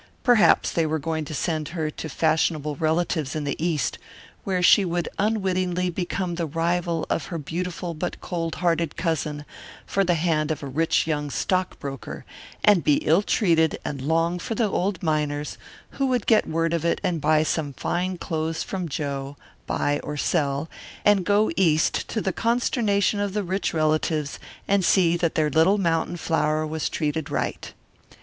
Perhaps 0.23 0.71
they 0.71 0.87
were 0.87 0.97
going 0.97 1.25
to 1.25 1.33
send 1.35 1.67
her 1.77 1.91
to 1.91 2.09
fashionable 2.09 2.75
relatives 2.77 3.35
in 3.35 3.43
the 3.43 3.55
East, 3.63 3.99
where 4.43 4.63
she 4.63 4.83
would 4.83 5.07
unwittingly 5.19 5.91
become 5.91 6.33
the 6.33 6.47
rival 6.47 7.05
of 7.07 7.25
her 7.25 7.37
beautiful 7.37 7.93
but 7.93 8.19
cold 8.19 8.55
hearted 8.55 8.97
cousin 8.97 9.45
for 9.85 10.03
the 10.03 10.15
hand 10.15 10.49
of 10.49 10.63
a 10.63 10.67
rich 10.67 11.05
young 11.05 11.29
stock 11.29 11.77
broker, 11.77 12.25
and 12.65 12.83
be 12.83 12.95
ill 13.05 13.21
treated 13.21 13.77
and 13.85 14.01
long 14.01 14.39
for 14.39 14.55
the 14.55 14.67
old 14.67 15.03
miners 15.03 15.59
who 15.91 16.07
would 16.07 16.25
get 16.25 16.49
word 16.49 16.73
of 16.73 16.83
it 16.83 16.99
and 17.03 17.21
buy 17.21 17.43
some 17.43 17.71
fine 17.73 18.17
clothes 18.17 18.63
from 18.63 18.89
Joe 18.89 19.37
Buy 19.67 19.99
or 20.03 20.17
Sell, 20.17 20.67
and 21.05 21.23
go 21.23 21.51
East 21.55 22.07
to 22.07 22.21
the 22.21 22.33
consternation 22.33 23.19
of 23.19 23.35
the 23.35 23.43
rich 23.43 23.71
relatives 23.71 24.39
and 24.67 24.83
see 24.83 25.15
that 25.17 25.35
their 25.35 25.51
little 25.51 25.77
mountain 25.77 26.17
flower 26.17 26.65
was 26.65 26.89
treated 26.89 27.29
right. 27.29 27.71